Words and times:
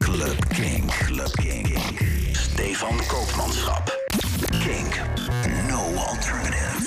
Club 0.00 0.50
King. 0.50 0.88
Club 0.88 1.32
King. 1.38 1.66
Stefan 2.34 2.98
Koopmanschap. 3.10 3.90
Kink. 4.62 5.00
No 5.68 5.80
alternative. 5.96 6.86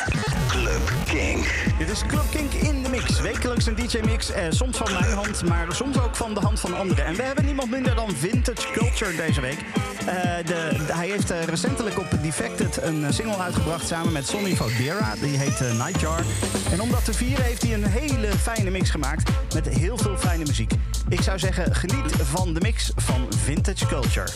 Club 0.50 0.82
King. 1.08 1.41
Is 1.92 2.06
Club 2.08 2.30
Kink 2.32 2.54
in 2.54 2.84
de 2.84 2.90
mix. 2.90 3.22
Wekelijks 3.22 3.66
een 3.66 3.76
DJ-mix. 3.76 4.32
Eh, 4.32 4.46
soms 4.50 4.78
van 4.78 4.92
mijn 4.92 5.14
hand, 5.14 5.46
maar 5.46 5.68
soms 5.70 6.00
ook 6.00 6.16
van 6.16 6.34
de 6.34 6.40
hand 6.40 6.60
van 6.60 6.78
anderen. 6.78 7.06
En 7.06 7.16
we 7.16 7.22
hebben 7.22 7.46
niemand 7.46 7.70
minder 7.70 7.96
dan 7.96 8.12
Vintage 8.12 8.72
Culture 8.72 9.16
deze 9.16 9.42
week. 9.42 9.58
Eh, 10.06 10.46
de, 10.46 10.70
hij 10.94 11.08
heeft 11.08 11.32
eh, 11.32 11.44
recentelijk 11.44 12.00
op 12.00 12.08
Defected 12.22 12.82
een 12.82 13.06
eh, 13.06 13.12
single 13.12 13.38
uitgebracht 13.38 13.88
samen 13.88 14.12
met 14.12 14.28
Sonny 14.28 14.56
Fodera. 14.56 15.16
Die 15.22 15.38
heet 15.38 15.60
Nightjar. 15.60 16.24
En 16.72 16.82
om 16.82 16.92
dat 16.92 17.06
te 17.06 17.14
vieren 17.14 17.46
heeft 17.46 17.62
hij 17.62 17.74
een 17.74 17.86
hele 17.86 18.28
fijne 18.28 18.70
mix 18.70 18.90
gemaakt 18.90 19.32
met 19.54 19.70
heel 19.70 19.98
veel 19.98 20.18
fijne 20.18 20.44
muziek. 20.46 20.72
Ik 21.10 21.22
zou 21.22 21.40
zeggen, 21.40 21.76
geniet 21.76 22.12
van 22.18 22.54
de 22.54 22.60
mix 22.62 22.92
van 22.96 23.28
Vintage 23.44 23.86
Culture. 23.86 24.30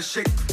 House 0.00 0.16
is 0.16 0.49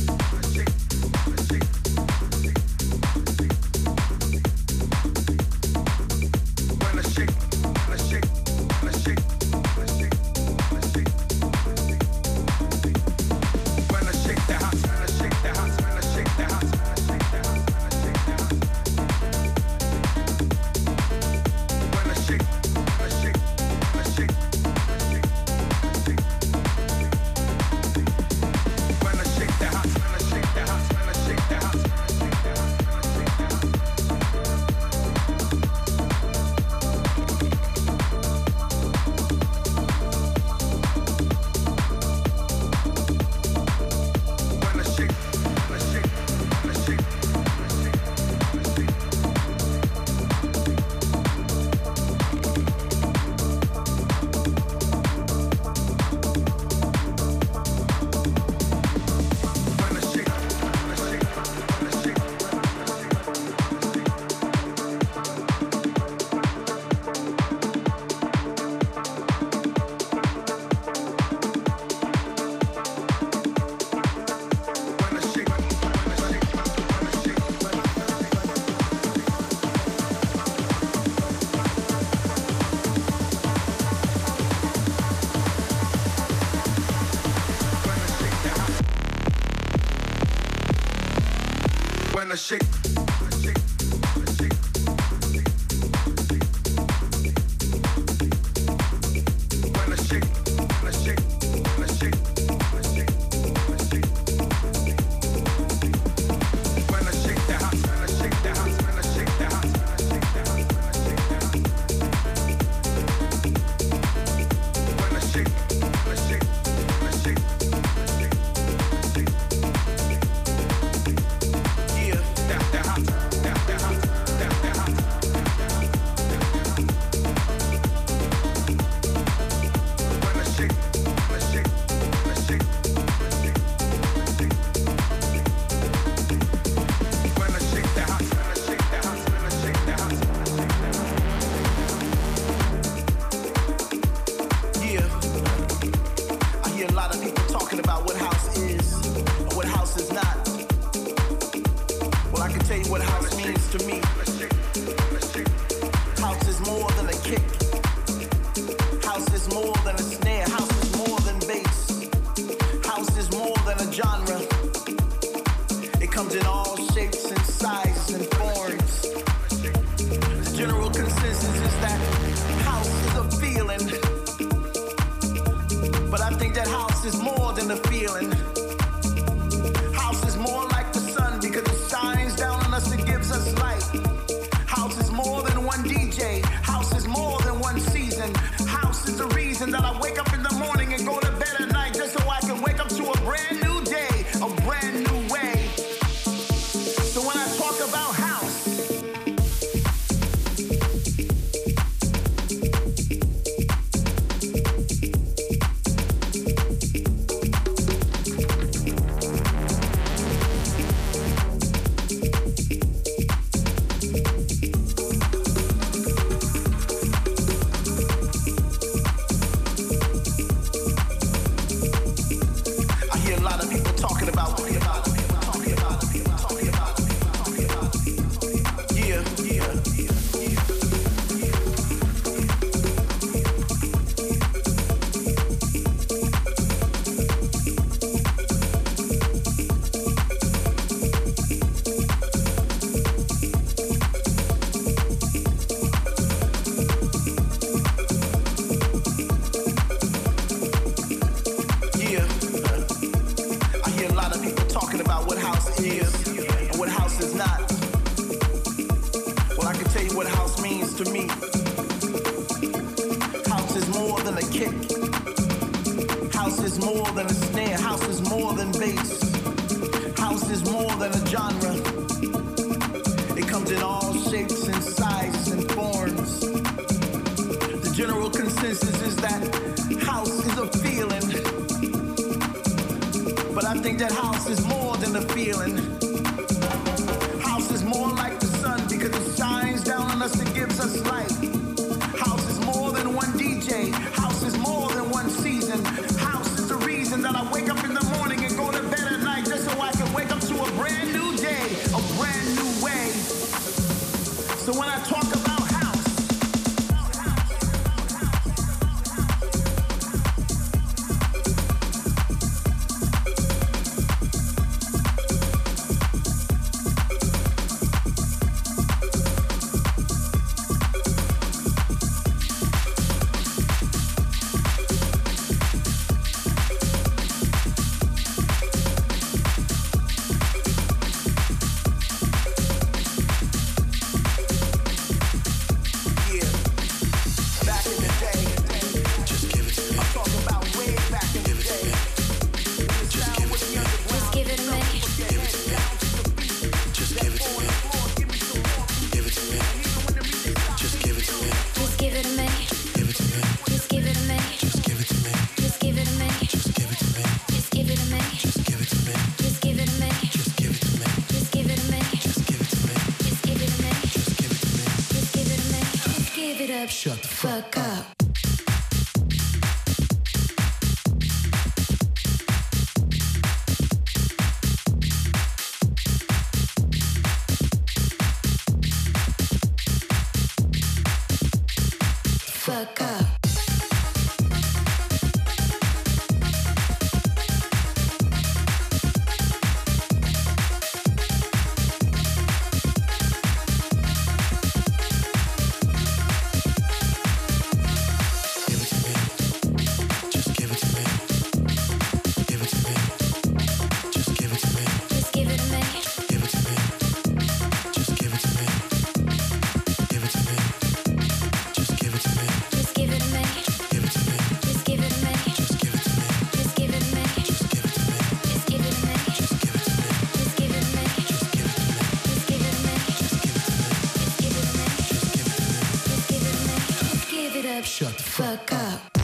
Shut 427.84 428.17
the 428.17 428.24
fuck 428.24 428.74
up. 428.74 429.16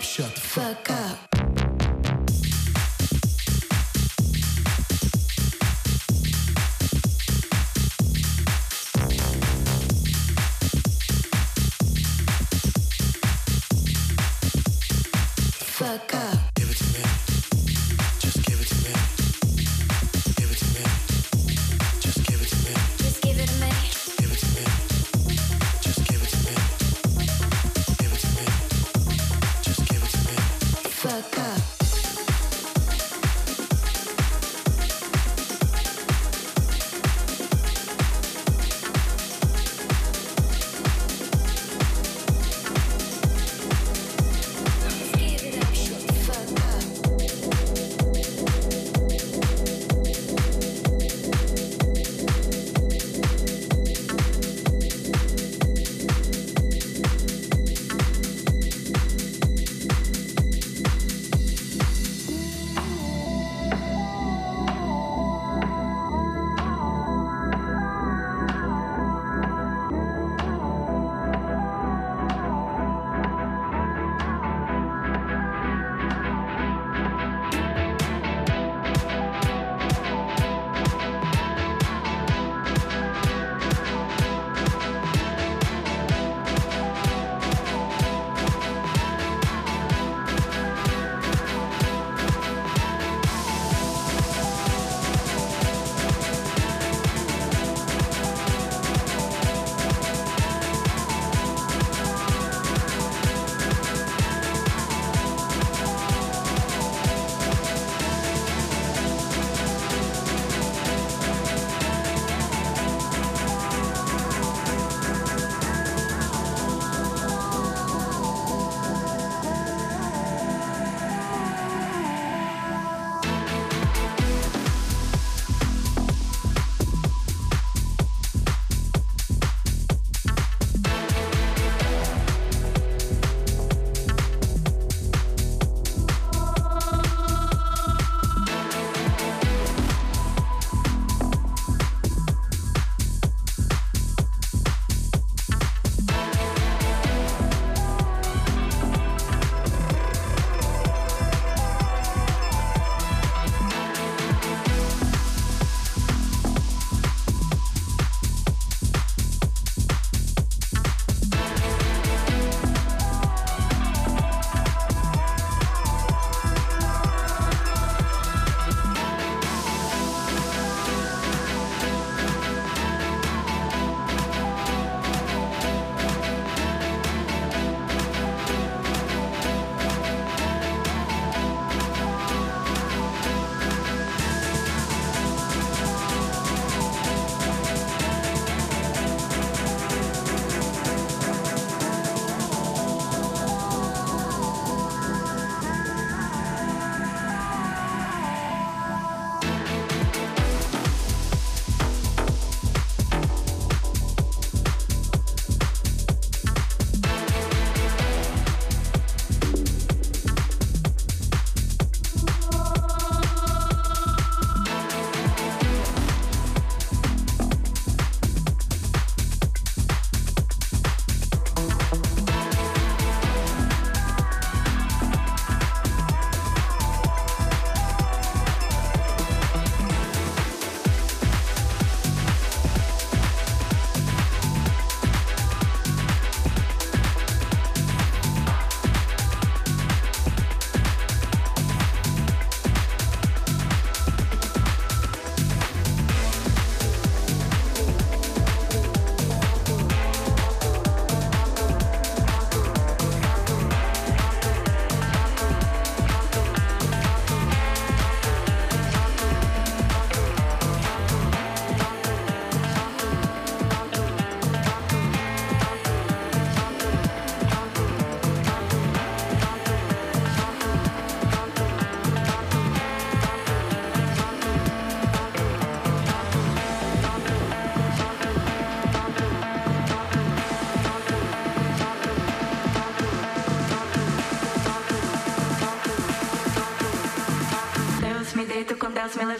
Shut 0.00 0.32
the 0.32 0.40
fuck 0.40 0.90
up. 0.90 1.37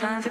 another 0.02 0.30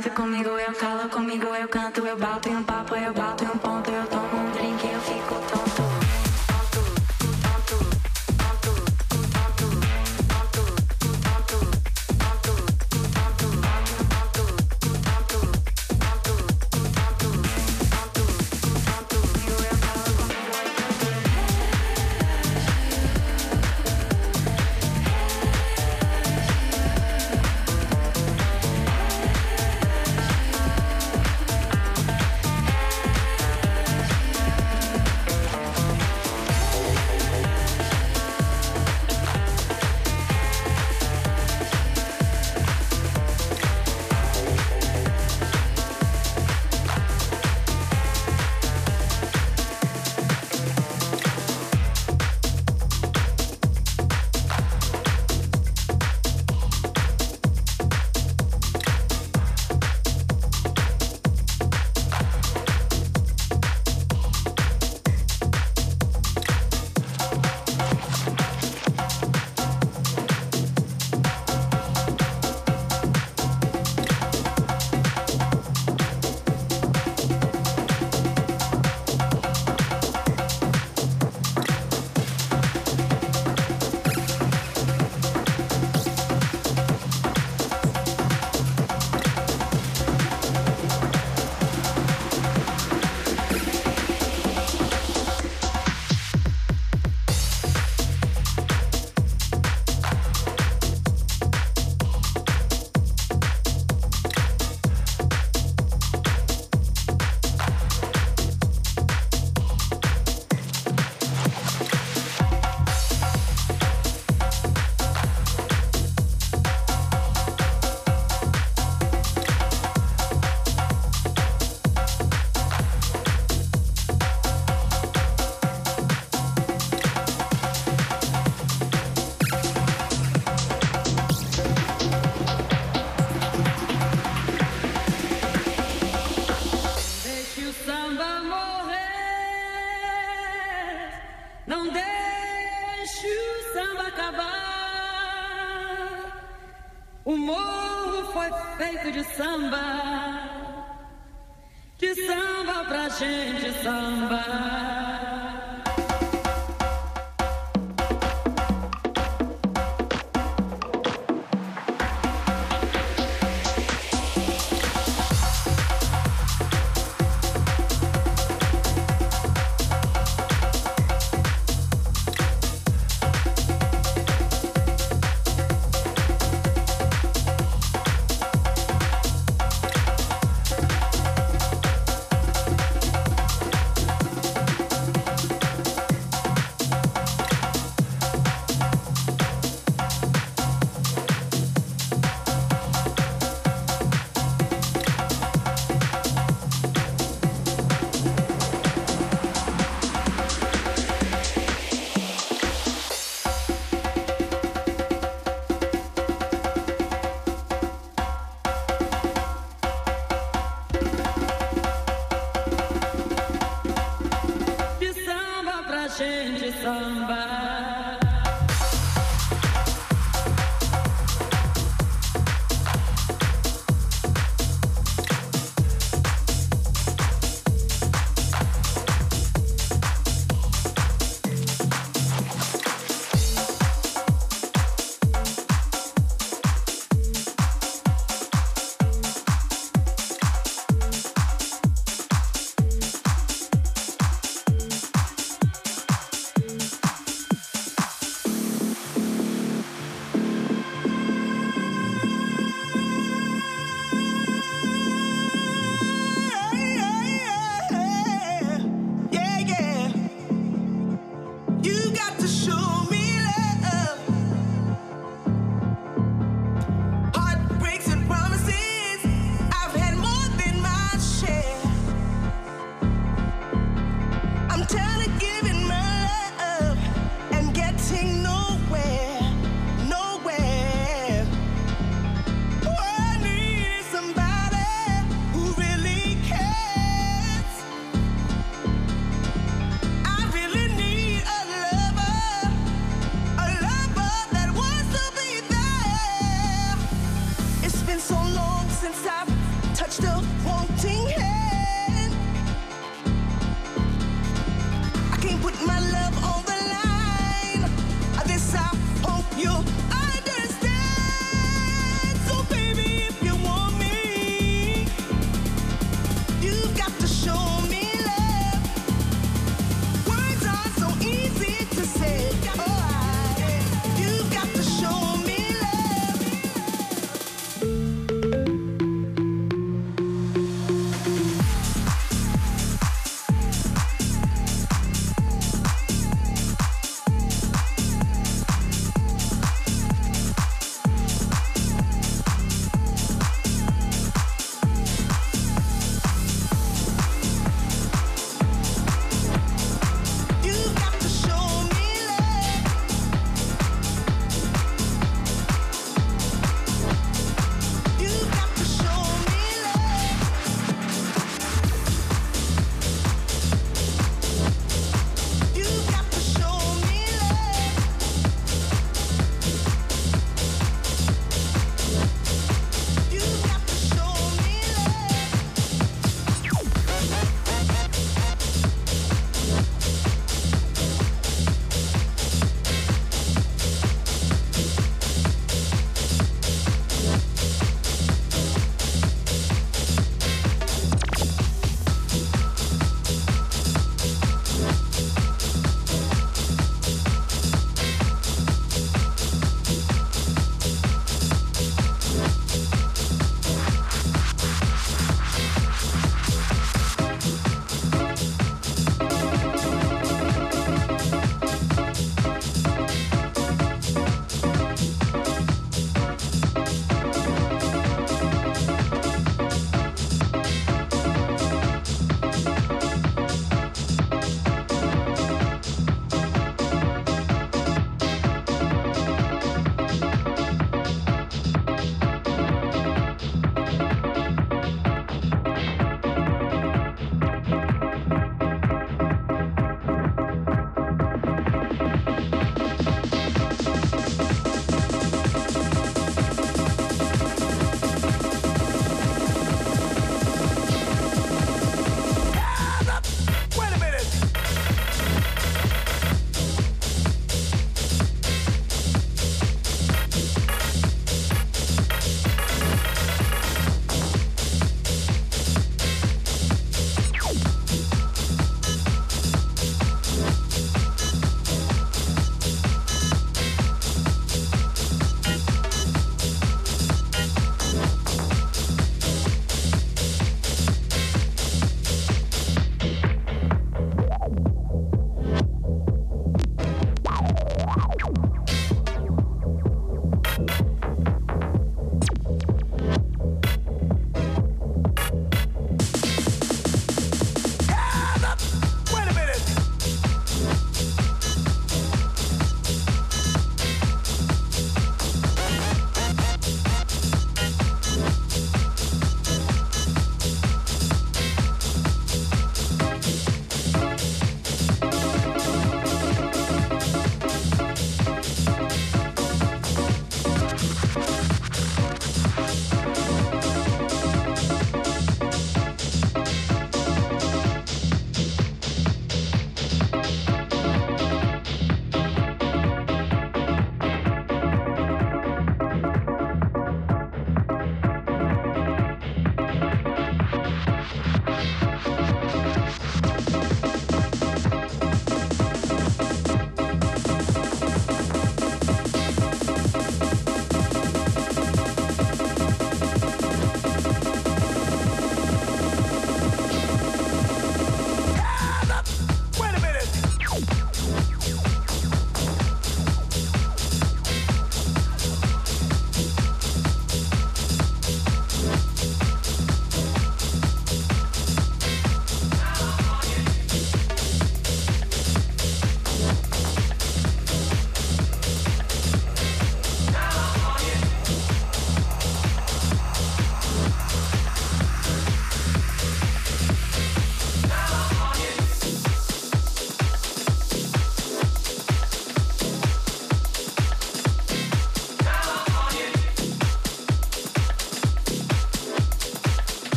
canta 0.00 0.10
comigo, 0.10 0.48
eu 0.48 0.72
calo 0.72 1.08
comigo, 1.10 1.46
eu 1.54 1.68
canto, 1.68 2.06
eu 2.06 2.16
bato 2.16 2.48
em 2.48 2.56
um 2.56 2.62
papo, 2.62 2.94
eu 2.96 3.12
bato 3.12 3.44
em 3.44 3.48
um 3.48 3.58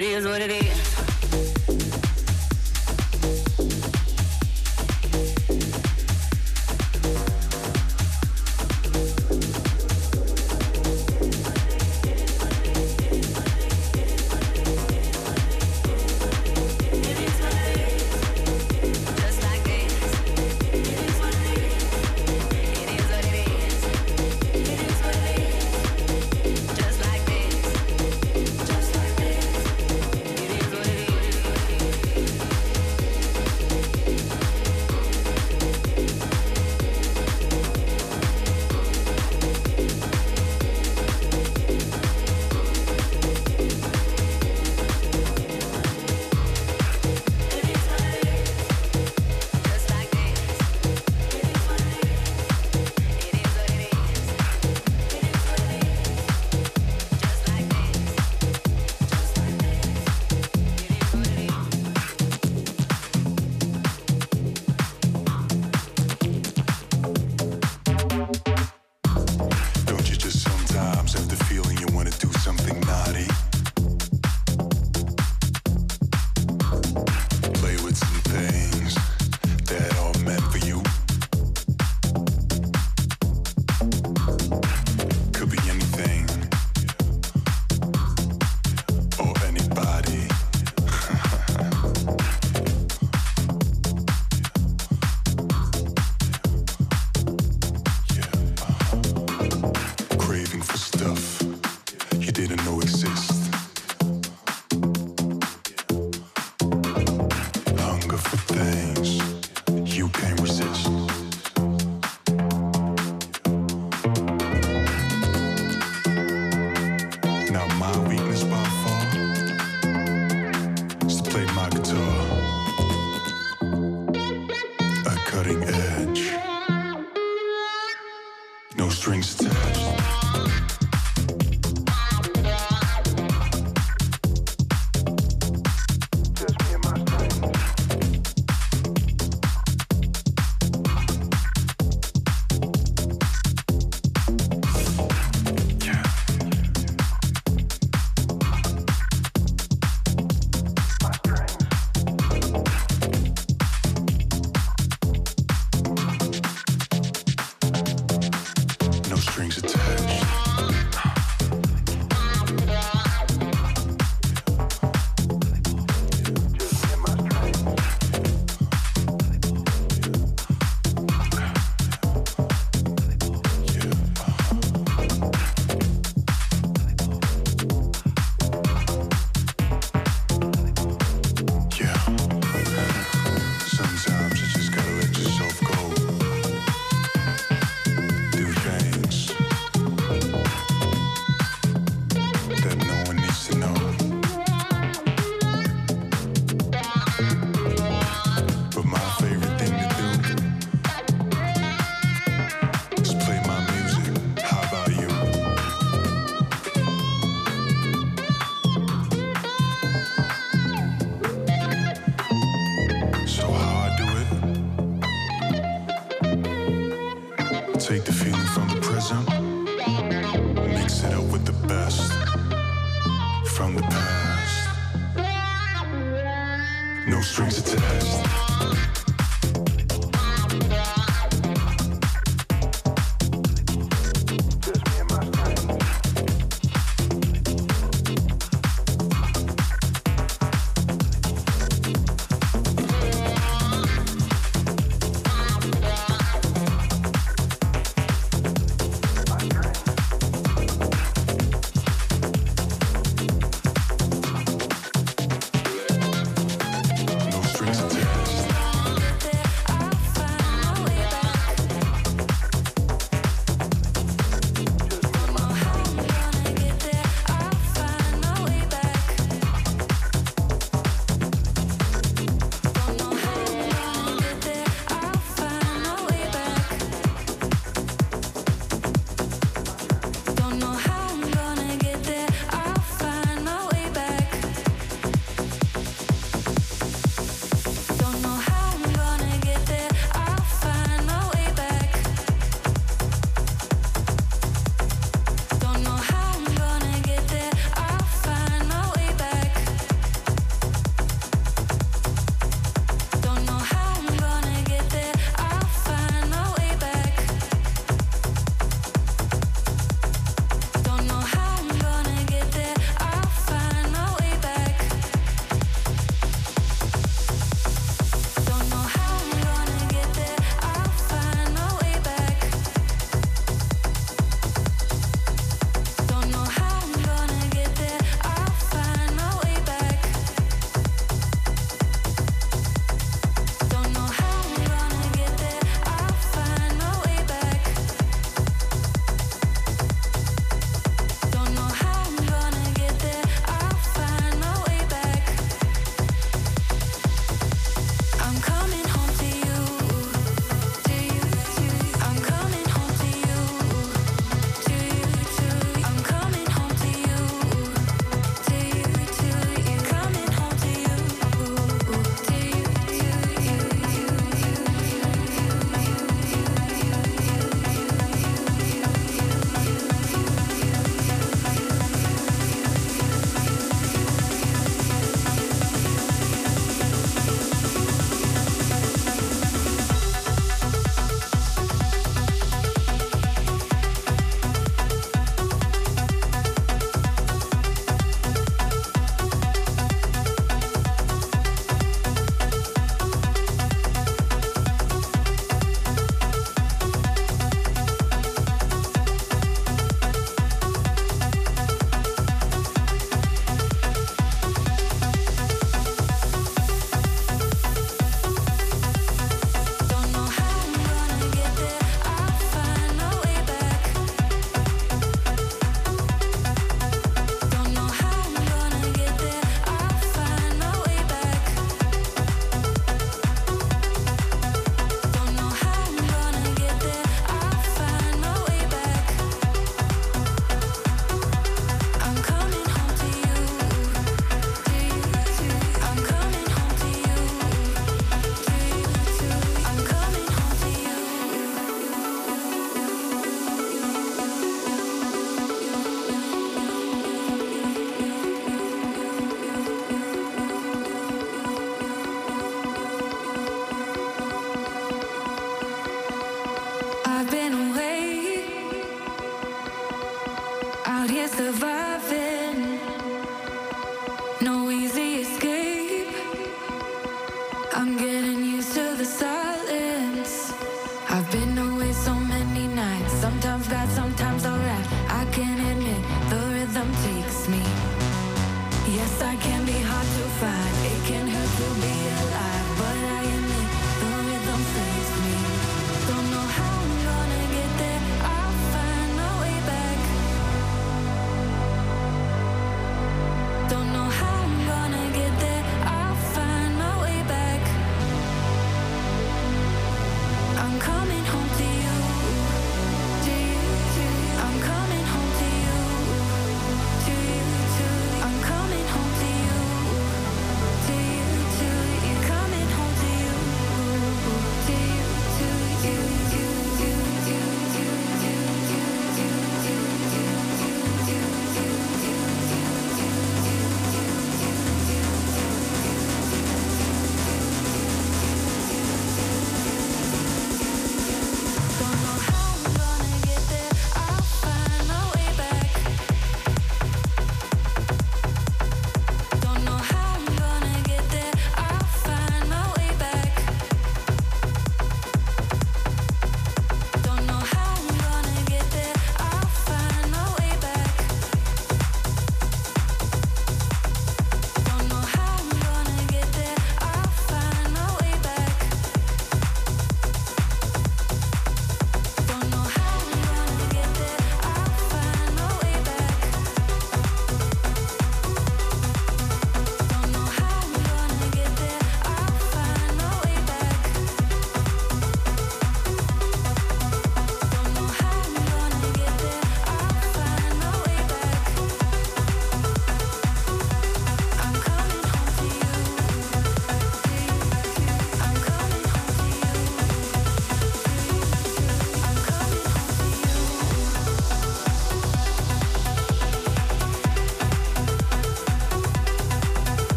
It 0.00 0.06
is 0.06 0.26
what 0.26 0.40
it 0.40 0.50
is. 0.50 0.79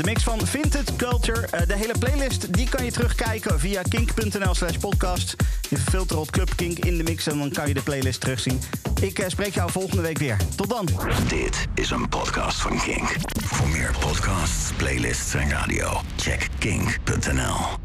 De 0.00 0.06
mix 0.06 0.22
van 0.22 0.46
Vintage 0.46 0.96
Culture. 0.96 1.46
Eh, 1.46 1.66
de 1.66 1.76
hele 1.76 1.94
playlist 1.98 2.54
die 2.54 2.68
kan 2.68 2.84
je 2.84 2.90
terugkijken 2.90 3.60
via 3.60 3.82
kink.nl 3.82 4.54
slash 4.54 4.76
podcast. 4.76 5.36
Je 5.68 5.78
filter 5.78 6.18
op 6.18 6.30
Club 6.30 6.56
Kink 6.56 6.78
in 6.78 6.96
de 6.96 7.02
mix 7.02 7.26
en 7.26 7.38
dan 7.38 7.50
kan 7.50 7.68
je 7.68 7.74
de 7.74 7.82
playlist 7.82 8.20
terugzien. 8.20 8.60
Ik 9.00 9.18
eh, 9.18 9.28
spreek 9.28 9.54
jou 9.54 9.70
volgende 9.70 10.02
week 10.02 10.18
weer. 10.18 10.36
Tot 10.56 10.68
dan. 10.68 10.88
Dit 11.28 11.66
is 11.74 11.90
een 11.90 12.08
podcast 12.08 12.60
van 12.60 12.80
Kink. 12.80 13.16
Voor 13.44 13.68
meer 13.68 13.94
podcasts, 14.00 14.72
playlists 14.76 15.34
en 15.34 15.50
radio, 15.50 16.00
check 16.16 16.48
kink.nl. 16.58 17.79